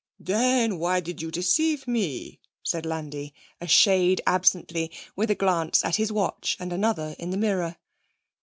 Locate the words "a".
3.61-3.67, 5.29-5.35